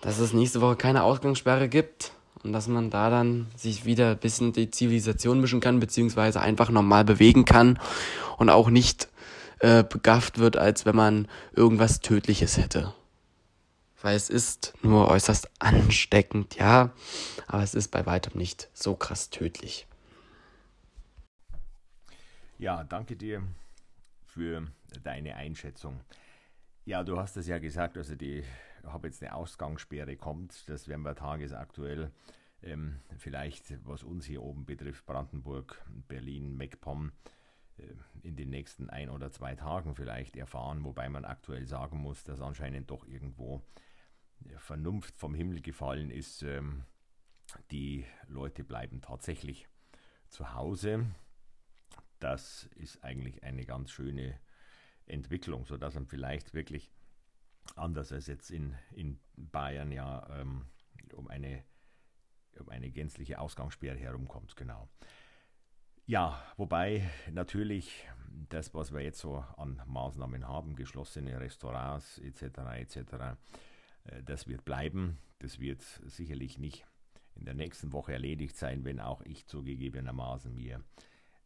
Dass 0.00 0.18
es 0.18 0.32
nächste 0.32 0.60
Woche 0.60 0.76
keine 0.76 1.02
Ausgangssperre 1.02 1.68
gibt 1.68 2.12
und 2.42 2.52
dass 2.52 2.68
man 2.68 2.90
da 2.90 3.10
dann 3.10 3.46
sich 3.56 3.84
wieder 3.84 4.10
ein 4.12 4.18
bisschen 4.18 4.52
die 4.52 4.70
Zivilisation 4.70 5.40
mischen 5.40 5.60
kann, 5.60 5.80
beziehungsweise 5.80 6.40
einfach 6.40 6.70
normal 6.70 7.04
bewegen 7.04 7.44
kann 7.44 7.78
und 8.38 8.50
auch 8.50 8.70
nicht 8.70 9.08
äh, 9.60 9.82
begafft 9.82 10.38
wird, 10.38 10.56
als 10.56 10.86
wenn 10.86 10.96
man 10.96 11.28
irgendwas 11.52 12.00
Tödliches 12.00 12.56
hätte. 12.56 12.94
Weil 14.02 14.16
es 14.16 14.28
ist 14.28 14.74
nur 14.82 15.08
äußerst 15.08 15.50
ansteckend, 15.58 16.56
ja, 16.56 16.92
aber 17.46 17.62
es 17.62 17.74
ist 17.74 17.88
bei 17.90 18.04
weitem 18.06 18.38
nicht 18.38 18.68
so 18.74 18.94
krass 18.94 19.30
tödlich. 19.30 19.86
Ja, 22.58 22.84
danke 22.84 23.16
dir 23.16 23.42
für 24.24 24.66
deine 25.02 25.36
Einschätzung. 25.36 26.00
Ja, 26.84 27.02
du 27.02 27.18
hast 27.18 27.36
es 27.36 27.46
ja 27.46 27.58
gesagt, 27.58 27.96
also 27.96 28.14
die 28.14 28.44
habe 28.86 29.08
jetzt 29.08 29.22
eine 29.22 29.34
Ausgangssperre 29.34 30.16
kommt, 30.16 30.68
das 30.68 30.88
werden 30.88 31.02
wir 31.02 31.14
tagesaktuell 31.14 32.12
ähm, 32.62 33.00
vielleicht, 33.18 33.86
was 33.86 34.02
uns 34.02 34.24
hier 34.24 34.42
oben 34.42 34.64
betrifft, 34.64 35.06
Brandenburg, 35.06 35.84
Berlin, 36.08 36.56
MacPom, 36.56 37.12
äh, 37.78 37.94
in 38.22 38.36
den 38.36 38.50
nächsten 38.50 38.90
ein 38.90 39.10
oder 39.10 39.30
zwei 39.30 39.54
Tagen 39.54 39.94
vielleicht 39.94 40.36
erfahren, 40.36 40.84
wobei 40.84 41.08
man 41.08 41.24
aktuell 41.24 41.66
sagen 41.66 41.98
muss, 41.98 42.24
dass 42.24 42.40
anscheinend 42.40 42.90
doch 42.90 43.06
irgendwo 43.06 43.62
Vernunft 44.56 45.16
vom 45.18 45.34
Himmel 45.34 45.60
gefallen 45.60 46.10
ist. 46.10 46.42
Ähm, 46.42 46.84
die 47.70 48.04
Leute 48.26 48.64
bleiben 48.64 49.00
tatsächlich 49.00 49.68
zu 50.28 50.54
Hause 50.54 51.06
das 52.18 52.68
ist 52.76 53.02
eigentlich 53.04 53.42
eine 53.42 53.64
ganz 53.64 53.90
schöne 53.90 54.38
Entwicklung, 55.06 55.66
sodass 55.66 55.94
man 55.94 56.06
vielleicht 56.06 56.54
wirklich 56.54 56.90
anders 57.74 58.12
als 58.12 58.26
jetzt 58.26 58.50
in, 58.50 58.74
in 58.92 59.18
Bayern 59.36 59.92
ja 59.92 60.26
ähm, 60.40 60.66
um, 61.14 61.28
eine, 61.28 61.64
um 62.58 62.68
eine 62.68 62.90
gänzliche 62.90 63.38
Ausgangssperre 63.38 63.98
herumkommt, 63.98 64.56
genau. 64.56 64.88
Ja, 66.06 66.40
wobei 66.56 67.10
natürlich 67.32 68.06
das, 68.48 68.72
was 68.74 68.92
wir 68.92 69.00
jetzt 69.00 69.18
so 69.18 69.44
an 69.56 69.82
Maßnahmen 69.86 70.46
haben, 70.46 70.76
geschlossene 70.76 71.40
Restaurants 71.40 72.18
etc. 72.18 72.42
etc., 72.76 72.96
äh, 74.04 74.22
das 74.22 74.46
wird 74.46 74.64
bleiben. 74.64 75.18
Das 75.40 75.58
wird 75.58 75.82
sicherlich 76.06 76.58
nicht 76.58 76.86
in 77.34 77.44
der 77.44 77.54
nächsten 77.54 77.92
Woche 77.92 78.12
erledigt 78.12 78.56
sein, 78.56 78.84
wenn 78.84 79.00
auch 79.00 79.20
ich 79.22 79.46
zugegebenermaßen 79.46 80.54
mir 80.54 80.82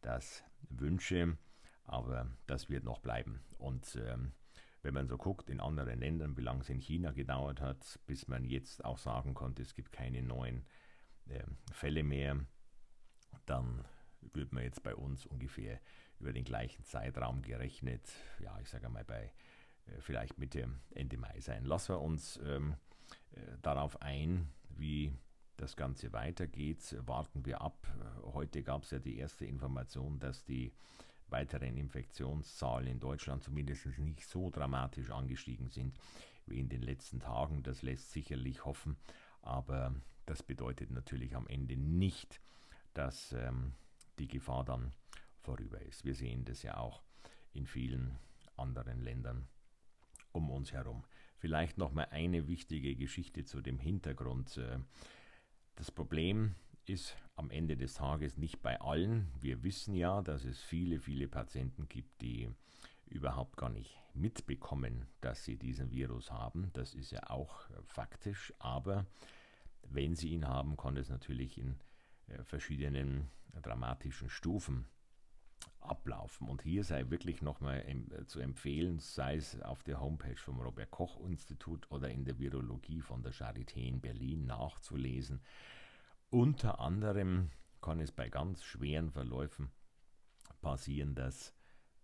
das 0.01 0.43
wünsche, 0.69 1.37
aber 1.83 2.27
das 2.47 2.69
wird 2.69 2.83
noch 2.83 2.99
bleiben. 2.99 3.41
Und 3.57 3.95
ähm, 3.95 4.31
wenn 4.83 4.93
man 4.93 5.07
so 5.07 5.17
guckt 5.17 5.49
in 5.49 5.59
anderen 5.59 5.99
Ländern, 5.99 6.37
wie 6.37 6.41
lange 6.41 6.61
es 6.61 6.69
in 6.69 6.79
China 6.79 7.11
gedauert 7.11 7.61
hat, 7.61 7.99
bis 8.07 8.27
man 8.27 8.45
jetzt 8.45 8.83
auch 8.83 8.97
sagen 8.97 9.33
konnte, 9.33 9.61
es 9.61 9.75
gibt 9.75 9.91
keine 9.91 10.21
neuen 10.21 10.65
äh, 11.27 11.43
Fälle 11.71 12.03
mehr, 12.03 12.39
dann 13.45 13.85
würde 14.33 14.53
man 14.53 14.63
jetzt 14.63 14.83
bei 14.83 14.95
uns 14.95 15.25
ungefähr 15.25 15.79
über 16.19 16.33
den 16.33 16.43
gleichen 16.43 16.83
Zeitraum 16.83 17.41
gerechnet, 17.41 18.07
ja, 18.39 18.57
ich 18.59 18.69
sage 18.69 18.89
mal 18.89 19.03
bei 19.03 19.31
äh, 19.87 19.99
vielleicht 19.99 20.37
Mitte, 20.37 20.69
Ende 20.91 21.17
Mai 21.17 21.39
sein. 21.39 21.65
Lassen 21.65 21.95
wir 21.95 22.01
uns 22.01 22.39
ähm, 22.43 22.75
äh, 23.31 23.39
darauf 23.61 24.01
ein, 24.01 24.49
wie 24.69 25.13
das 25.57 25.75
Ganze 25.75 26.11
weitergeht, 26.11 26.95
warten 27.05 27.45
wir 27.45 27.61
ab. 27.61 27.87
Heute 28.33 28.63
gab 28.63 28.81
es 28.83 28.91
ja 28.91 28.99
die 28.99 29.17
erste 29.17 29.45
Information, 29.45 30.19
dass 30.19 30.43
die 30.43 30.73
weiteren 31.31 31.77
Infektionszahlen 31.77 32.87
in 32.87 32.99
Deutschland 32.99 33.43
zumindest 33.43 33.85
nicht 33.97 34.25
so 34.25 34.49
dramatisch 34.49 35.09
angestiegen 35.09 35.69
sind 35.69 35.97
wie 36.45 36.59
in 36.59 36.69
den 36.69 36.81
letzten 36.81 37.19
Tagen. 37.19 37.63
Das 37.63 37.81
lässt 37.81 38.11
sicherlich 38.11 38.65
hoffen, 38.65 38.97
aber 39.41 39.95
das 40.25 40.43
bedeutet 40.43 40.91
natürlich 40.91 41.35
am 41.35 41.47
Ende 41.47 41.77
nicht, 41.77 42.41
dass 42.93 43.33
ähm, 43.33 43.73
die 44.19 44.27
Gefahr 44.27 44.63
dann 44.63 44.91
vorüber 45.41 45.81
ist. 45.81 46.05
Wir 46.05 46.13
sehen 46.13 46.45
das 46.45 46.63
ja 46.63 46.77
auch 46.77 47.01
in 47.53 47.65
vielen 47.65 48.17
anderen 48.57 49.01
Ländern 49.01 49.47
um 50.31 50.49
uns 50.49 50.71
herum. 50.71 51.03
Vielleicht 51.37 51.77
noch 51.77 51.91
mal 51.91 52.07
eine 52.11 52.47
wichtige 52.47 52.95
Geschichte 52.95 53.43
zu 53.43 53.61
dem 53.61 53.79
Hintergrund. 53.79 54.57
Äh, 54.57 54.79
das 55.75 55.91
Problem 55.91 56.55
ist 56.85 57.15
am 57.35 57.49
Ende 57.49 57.77
des 57.77 57.93
Tages 57.93 58.37
nicht 58.37 58.61
bei 58.61 58.79
allen. 58.81 59.31
Wir 59.39 59.63
wissen 59.63 59.93
ja, 59.93 60.21
dass 60.21 60.43
es 60.43 60.61
viele, 60.61 60.99
viele 60.99 61.27
Patienten 61.27 61.87
gibt, 61.87 62.21
die 62.21 62.49
überhaupt 63.05 63.57
gar 63.57 63.69
nicht 63.69 63.97
mitbekommen, 64.13 65.05
dass 65.21 65.43
sie 65.43 65.57
diesen 65.57 65.91
Virus 65.91 66.31
haben. 66.31 66.69
Das 66.73 66.93
ist 66.93 67.11
ja 67.11 67.29
auch 67.29 67.69
faktisch, 67.83 68.53
aber 68.59 69.05
wenn 69.83 70.15
sie 70.15 70.29
ihn 70.29 70.47
haben, 70.47 70.77
kann 70.77 70.97
es 70.97 71.09
natürlich 71.09 71.57
in 71.57 71.77
äh, 72.27 72.43
verschiedenen 72.43 73.29
dramatischen 73.61 74.29
Stufen 74.29 74.85
ablaufen. 75.79 76.47
Und 76.47 76.61
hier 76.61 76.83
sei 76.83 77.09
wirklich 77.09 77.41
nochmal 77.41 77.83
äh, 77.87 78.25
zu 78.25 78.39
empfehlen, 78.39 78.99
sei 78.99 79.35
es 79.35 79.61
auf 79.61 79.83
der 79.83 79.99
Homepage 79.99 80.37
vom 80.37 80.59
Robert 80.59 80.91
Koch 80.91 81.19
Institut 81.25 81.89
oder 81.91 82.09
in 82.09 82.23
der 82.23 82.39
Virologie 82.39 83.01
von 83.01 83.23
der 83.23 83.33
Charité 83.33 83.79
in 83.79 83.99
Berlin 83.99 84.45
nachzulesen. 84.45 85.41
Unter 86.31 86.79
anderem 86.79 87.51
kann 87.81 87.99
es 87.99 88.13
bei 88.13 88.29
ganz 88.29 88.63
schweren 88.63 89.11
Verläufen 89.11 89.69
passieren, 90.61 91.13
dass 91.13 91.53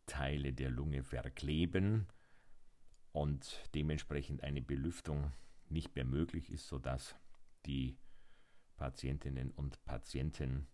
Teile 0.05 0.51
der 0.51 0.69
Lunge 0.69 1.01
verkleben 1.01 2.07
und 3.13 3.69
dementsprechend 3.73 4.43
eine 4.43 4.61
Belüftung 4.61 5.31
nicht 5.69 5.95
mehr 5.95 6.03
möglich 6.03 6.51
ist, 6.51 6.67
sodass 6.67 7.15
die 7.65 7.97
Patientinnen 8.75 9.51
und 9.51 9.83
Patienten 9.85 10.67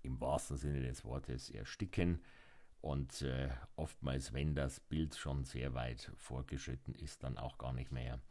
im 0.00 0.18
wahrsten 0.18 0.56
Sinne 0.56 0.80
des 0.80 1.04
Wortes 1.04 1.50
ersticken. 1.50 2.22
Und 2.80 3.20
äh, 3.20 3.50
oftmals, 3.76 4.32
wenn 4.32 4.54
das 4.54 4.80
Bild 4.80 5.16
schon 5.16 5.44
sehr 5.44 5.74
weit 5.74 6.10
vorgeschritten 6.16 6.94
ist, 6.94 7.24
dann 7.24 7.36
auch 7.36 7.58
gar 7.58 7.74
nicht 7.74 7.92
mehr 7.92 8.22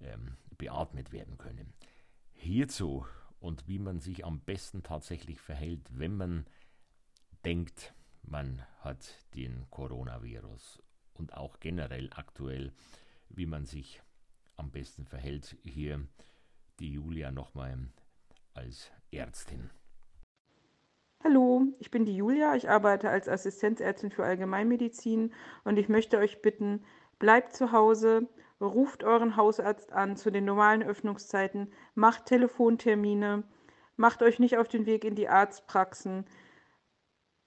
ähm, 0.00 0.38
beatmet 0.56 1.12
werden 1.12 1.36
können. 1.36 1.74
Hierzu 2.32 3.04
und 3.40 3.66
wie 3.66 3.78
man 3.78 3.98
sich 4.00 4.24
am 4.24 4.40
besten 4.40 4.82
tatsächlich 4.82 5.40
verhält, 5.40 5.80
wenn 5.90 6.16
man 6.16 6.46
denkt, 7.44 7.94
man 8.22 8.62
hat 8.80 9.24
den 9.34 9.66
Coronavirus 9.70 10.82
und 11.14 11.34
auch 11.34 11.58
generell 11.58 12.10
aktuell, 12.14 12.72
wie 13.28 13.46
man 13.46 13.64
sich 13.64 14.02
am 14.56 14.70
besten 14.70 15.06
verhält. 15.06 15.56
Hier 15.64 16.06
die 16.78 16.92
Julia 16.92 17.30
nochmal 17.30 17.88
als 18.54 18.90
Ärztin. 19.10 19.70
Hallo, 21.22 21.66
ich 21.78 21.90
bin 21.90 22.04
die 22.04 22.16
Julia. 22.16 22.54
Ich 22.56 22.68
arbeite 22.70 23.10
als 23.10 23.28
Assistenzärztin 23.28 24.10
für 24.10 24.24
Allgemeinmedizin 24.24 25.32
und 25.64 25.78
ich 25.78 25.88
möchte 25.88 26.18
euch 26.18 26.40
bitten, 26.40 26.84
bleibt 27.18 27.54
zu 27.54 27.72
Hause, 27.72 28.28
ruft 28.60 29.04
euren 29.04 29.36
Hausarzt 29.36 29.92
an 29.92 30.16
zu 30.16 30.30
den 30.30 30.44
normalen 30.44 30.82
Öffnungszeiten, 30.82 31.72
macht 31.94 32.26
Telefontermine, 32.26 33.44
macht 33.96 34.22
euch 34.22 34.38
nicht 34.38 34.58
auf 34.58 34.68
den 34.68 34.86
Weg 34.86 35.04
in 35.04 35.14
die 35.14 35.28
Arztpraxen. 35.28 36.26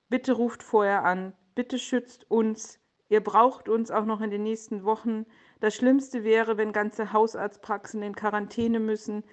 Bitte 0.10 0.34
ruft 0.34 0.64
vorher 0.64 1.04
an, 1.04 1.34
bitte 1.56 1.80
schützt 1.80 2.30
uns. 2.30 2.80
Ihr 3.10 3.22
braucht 3.22 3.70
uns 3.70 3.92
auch 3.92 4.06
noch 4.06 4.22
in 4.22 4.32
den 4.32 4.44
nächsten 4.44 4.84
Wochen. 4.84 5.26
Das 5.60 5.76
Schlimmste 5.76 6.24
wäre, 6.24 6.58
wenn 6.58 6.74
ganze 6.74 7.14
Hausarztpraxen 7.14 8.02
in 8.02 8.16
Quarantäne 8.16 8.80
müssen. 8.80 9.24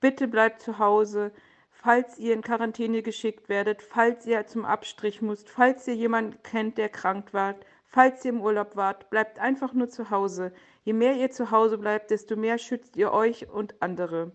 Bitte 0.00 0.28
bleibt 0.28 0.60
zu 0.60 0.78
Hause 0.78 1.32
falls 1.80 2.18
ihr 2.18 2.34
in 2.34 2.42
Quarantäne 2.42 3.02
geschickt 3.02 3.48
werdet, 3.48 3.82
falls 3.82 4.26
ihr 4.26 4.46
zum 4.46 4.64
Abstrich 4.64 5.22
müsst, 5.22 5.48
falls 5.48 5.86
ihr 5.86 5.94
jemanden 5.94 6.42
kennt, 6.42 6.76
der 6.76 6.88
krank 6.88 7.32
war, 7.32 7.54
falls 7.84 8.24
ihr 8.24 8.32
im 8.32 8.40
Urlaub 8.40 8.74
wart, 8.74 9.10
bleibt 9.10 9.38
einfach 9.38 9.72
nur 9.72 9.88
zu 9.88 10.10
Hause. 10.10 10.52
Je 10.88 10.94
mehr 10.94 11.16
ihr 11.16 11.30
zu 11.30 11.50
Hause 11.50 11.76
bleibt, 11.76 12.10
desto 12.10 12.34
mehr 12.34 12.56
schützt 12.56 12.96
ihr 12.96 13.12
euch 13.12 13.46
und 13.46 13.82
andere. 13.82 14.32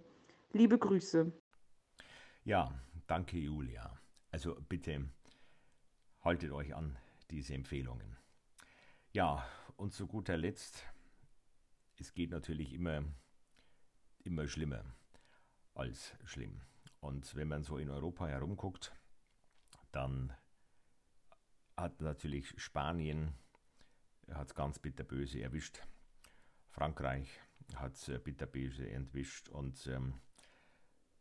Liebe 0.52 0.78
Grüße. 0.78 1.34
Ja, 2.44 2.80
danke 3.08 3.40
Julia. 3.40 4.00
Also 4.30 4.62
bitte 4.70 5.10
haltet 6.22 6.52
euch 6.52 6.76
an 6.76 6.96
diese 7.32 7.56
Empfehlungen. 7.56 8.18
Ja, 9.14 9.44
und 9.78 9.94
zu 9.94 10.06
guter 10.06 10.38
Letzt, 10.38 10.86
es 11.98 12.14
geht 12.14 12.30
natürlich 12.30 12.72
immer, 12.72 13.04
immer 14.24 14.48
schlimmer 14.48 14.86
als 15.74 16.14
schlimm. 16.24 16.62
Und 17.00 17.36
wenn 17.36 17.48
man 17.48 17.64
so 17.64 17.80
in 17.80 17.90
Europa 17.90 18.28
herumguckt, 18.28 18.94
dann 19.92 20.32
hat 21.76 22.00
natürlich 22.00 22.54
Spanien 22.62 23.34
hat 24.32 24.54
ganz 24.54 24.78
bitterböse 24.78 25.42
erwischt. 25.42 25.82
Frankreich 26.74 27.40
hat 27.76 27.94
es 27.94 28.12
bitterböse 28.24 28.90
entwischt 28.90 29.48
und 29.48 29.86
ähm, 29.88 30.16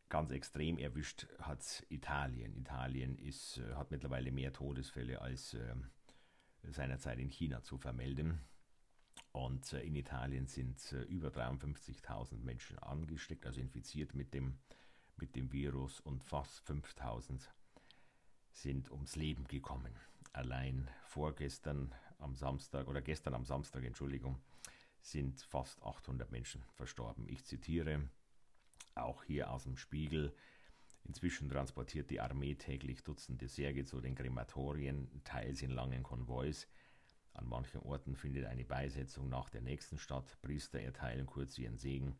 ganz 0.09 0.31
extrem 0.31 0.79
erwischt 0.79 1.27
hat 1.39 1.85
Italien. 1.89 2.55
Italien 2.55 3.17
ist, 3.19 3.59
äh, 3.59 3.75
hat 3.75 3.91
mittlerweile 3.91 4.31
mehr 4.31 4.51
Todesfälle 4.51 5.21
als 5.21 5.53
äh, 5.53 5.75
seinerzeit 6.63 7.19
in 7.19 7.29
China 7.29 7.61
zu 7.61 7.77
vermelden. 7.77 8.39
Und 9.31 9.73
äh, 9.73 9.81
in 9.81 9.95
Italien 9.95 10.47
sind 10.47 10.91
äh, 10.91 11.03
über 11.03 11.29
53.000 11.29 12.43
Menschen 12.43 12.79
angesteckt, 12.79 13.45
also 13.45 13.61
infiziert 13.61 14.15
mit 14.15 14.33
dem, 14.33 14.57
mit 15.17 15.35
dem 15.35 15.51
Virus 15.51 15.99
und 15.99 16.23
fast 16.23 16.67
5.000 16.67 17.47
sind 18.53 18.91
ums 18.91 19.15
Leben 19.15 19.47
gekommen. 19.47 19.93
Allein 20.31 20.89
vorgestern 21.05 21.93
am 22.17 22.35
Samstag 22.35 22.87
oder 22.87 23.03
gestern 23.03 23.35
am 23.35 23.45
Samstag, 23.45 23.83
Entschuldigung, 23.83 24.39
sind 25.03 25.41
fast 25.41 25.83
800 25.83 26.31
Menschen 26.31 26.63
verstorben. 26.75 27.27
Ich 27.27 27.45
zitiere 27.45 28.09
auch 28.95 29.23
hier 29.23 29.51
aus 29.51 29.63
dem 29.63 29.77
Spiegel. 29.77 30.33
Inzwischen 31.03 31.49
transportiert 31.49 32.09
die 32.09 32.21
Armee 32.21 32.55
täglich 32.55 33.03
Dutzende 33.03 33.49
Särge 33.49 33.83
zu 33.83 33.99
den 33.99 34.15
Krematorien, 34.15 35.21
teils 35.25 35.61
in 35.61 35.71
langen 35.71 36.03
Konvois. 36.03 36.67
An 37.33 37.47
manchen 37.47 37.81
Orten 37.81 38.15
findet 38.15 38.45
eine 38.45 38.63
Beisetzung 38.63 39.27
nach 39.27 39.49
der 39.49 39.61
nächsten 39.61 39.97
statt. 39.97 40.37
Priester 40.41 40.79
erteilen 40.79 41.25
kurz 41.25 41.57
ihren 41.57 41.77
Segen. 41.77 42.15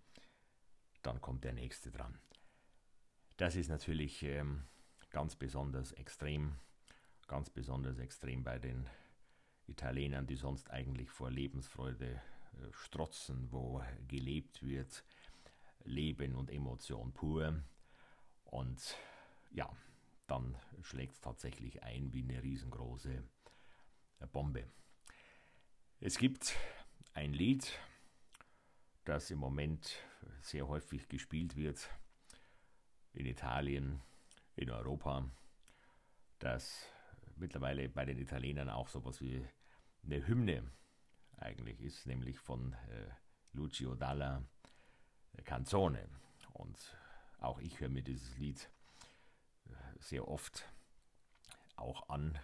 Dann 1.02 1.22
kommt 1.22 1.44
der 1.46 1.54
nächste 1.54 1.92
dran. 1.92 2.20
Das 3.38 3.56
ist 3.56 3.70
natürlich 3.70 4.24
ähm, 4.24 4.64
ganz 5.12 5.36
besonders 5.36 5.94
extrem. 5.94 6.60
Ganz 7.28 7.50
besonders 7.50 8.00
extrem 8.00 8.44
bei 8.44 8.60
den 8.60 8.90
Italienern, 9.68 10.28
die 10.28 10.36
sonst 10.36 10.70
eigentlich 10.72 11.10
vor 11.10 11.32
Lebensfreude 11.32 12.22
strotzen, 12.72 13.52
wo 13.52 13.84
gelebt 14.08 14.64
wird, 14.64 15.04
Leben 15.84 16.36
und 16.36 16.50
Emotion 16.50 17.14
pur. 17.14 17.62
Und 18.46 18.98
ja, 19.52 19.70
dann 20.28 20.58
schlägt 20.82 21.14
es 21.14 21.22
tatsächlich 21.22 21.84
ein 21.84 22.14
wie 22.14 22.24
eine 22.24 22.42
riesengroße 22.42 23.24
äh, 24.20 24.28
Bombe. 24.28 24.66
Es 26.00 26.18
gibt 26.18 26.56
ein 27.14 27.34
Lied, 27.34 27.80
das 29.06 29.32
im 29.32 29.40
Moment 29.40 29.98
sehr 30.42 30.68
häufig 30.68 31.08
gespielt 31.10 31.56
wird 31.56 31.90
in 33.14 33.26
Italien, 33.26 34.02
in 34.56 34.70
Europa, 34.70 35.30
das 36.40 36.88
mittlerweile 37.36 37.90
bei 37.90 38.06
den 38.06 38.18
Italienern 38.18 38.70
auch 38.70 38.88
so 38.88 39.00
etwas 39.00 39.22
wie 39.22 39.46
eine 40.04 40.26
Hymne 40.28 40.72
eigentlich 41.44 41.82
ist, 41.82 42.06
nämlich 42.06 42.40
von 42.40 42.74
äh, 42.74 43.10
Lucio 43.54 43.96
Dalla 43.96 44.44
äh, 45.34 45.42
Canzone. 45.42 46.08
Und 46.54 46.98
auch 47.40 47.60
ich 47.60 47.80
höre 47.80 47.90
mir 47.90 48.04
dieses 48.04 48.38
Lied 48.38 48.70
äh, 49.66 49.72
sehr 50.00 50.28
oft 50.28 50.66
auch 51.76 52.10
an 52.10 52.40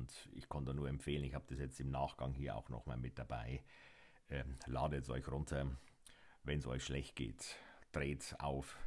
und 0.00 0.28
ich 0.32 0.48
konnte 0.48 0.72
nur 0.72 0.88
empfehlen, 0.88 1.24
ich 1.24 1.34
habe 1.34 1.44
das 1.48 1.58
jetzt 1.58 1.78
im 1.78 1.90
Nachgang 1.90 2.32
hier 2.32 2.56
auch 2.56 2.70
nochmal 2.70 2.96
mit 2.96 3.18
dabei. 3.18 3.62
Ähm, 4.30 4.56
ladet 4.66 5.04
es 5.04 5.10
euch 5.10 5.28
runter, 5.28 5.76
wenn 6.42 6.60
es 6.60 6.66
euch 6.66 6.84
schlecht 6.84 7.16
geht. 7.16 7.56
Dreht 7.92 8.34
auf, 8.38 8.78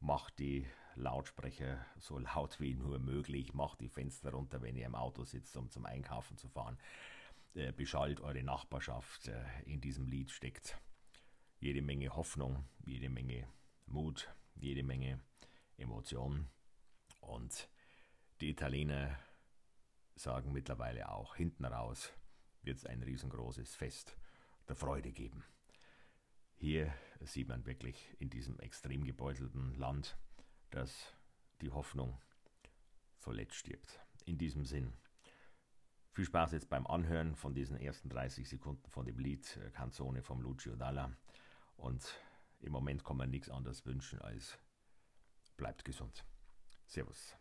macht 0.00 0.38
die 0.38 0.66
Lautsprecher 0.96 1.84
so 1.98 2.18
laut 2.18 2.60
wie 2.60 2.74
nur 2.74 2.98
möglich, 2.98 3.54
macht 3.54 3.80
die 3.80 3.88
Fenster 3.88 4.32
runter, 4.32 4.60
wenn 4.60 4.76
ihr 4.76 4.86
im 4.86 4.94
Auto 4.94 5.24
sitzt, 5.24 5.56
um 5.56 5.70
zum 5.70 5.86
Einkaufen 5.86 6.36
zu 6.36 6.48
fahren. 6.48 6.76
Äh, 7.54 7.72
beschallt 7.72 8.20
eure 8.20 8.42
Nachbarschaft. 8.42 9.28
Äh, 9.28 9.44
in 9.64 9.80
diesem 9.80 10.06
Lied 10.06 10.30
steckt 10.30 10.78
jede 11.58 11.82
Menge 11.82 12.14
Hoffnung, 12.14 12.68
jede 12.84 13.08
Menge 13.08 13.48
Mut, 13.86 14.32
jede 14.54 14.82
Menge 14.82 15.20
Emotion. 15.76 16.48
Und 17.20 17.68
die 18.40 18.50
Italiener 18.50 19.18
sagen 20.14 20.52
mittlerweile 20.52 21.10
auch, 21.10 21.36
hinten 21.36 21.64
raus 21.64 22.12
wird 22.62 22.78
es 22.78 22.86
ein 22.86 23.02
riesengroßes 23.02 23.74
Fest 23.76 24.16
der 24.68 24.76
Freude 24.76 25.12
geben. 25.12 25.44
Hier 26.56 26.92
sieht 27.20 27.48
man 27.48 27.64
wirklich 27.66 28.14
in 28.18 28.30
diesem 28.30 28.58
extrem 28.58 29.04
gebeutelten 29.04 29.74
Land, 29.74 30.18
dass 30.70 31.14
die 31.60 31.70
Hoffnung 31.70 32.20
zuletzt 33.18 33.54
stirbt. 33.54 34.00
In 34.24 34.38
diesem 34.38 34.64
Sinn, 34.64 34.92
viel 36.12 36.24
Spaß 36.24 36.52
jetzt 36.52 36.68
beim 36.68 36.86
Anhören 36.86 37.36
von 37.36 37.54
diesen 37.54 37.76
ersten 37.76 38.08
30 38.08 38.48
Sekunden 38.48 38.88
von 38.90 39.04
dem 39.06 39.18
Lied 39.18 39.56
äh, 39.56 39.70
Canzone 39.70 40.22
vom 40.22 40.40
Lucio 40.40 40.76
Dalla. 40.76 41.12
Und 41.76 42.20
im 42.60 42.72
Moment 42.72 43.04
kann 43.04 43.16
man 43.16 43.30
nichts 43.30 43.50
anderes 43.50 43.86
wünschen 43.86 44.20
als 44.20 44.58
bleibt 45.56 45.84
gesund. 45.84 46.24
Servus. 46.86 47.36